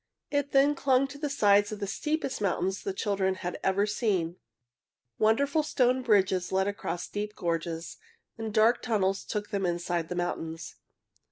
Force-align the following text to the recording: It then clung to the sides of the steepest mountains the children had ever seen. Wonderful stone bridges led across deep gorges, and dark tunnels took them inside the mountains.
It 0.31 0.51
then 0.51 0.73
clung 0.73 1.05
to 1.09 1.19
the 1.19 1.29
sides 1.29 1.71
of 1.71 1.79
the 1.79 1.85
steepest 1.85 2.41
mountains 2.41 2.81
the 2.81 2.91
children 2.91 3.35
had 3.35 3.59
ever 3.63 3.85
seen. 3.85 4.37
Wonderful 5.19 5.61
stone 5.61 6.01
bridges 6.01 6.51
led 6.51 6.67
across 6.67 7.07
deep 7.07 7.35
gorges, 7.35 7.97
and 8.35 8.51
dark 8.51 8.81
tunnels 8.81 9.23
took 9.23 9.51
them 9.51 9.63
inside 9.63 10.09
the 10.09 10.15
mountains. 10.15 10.77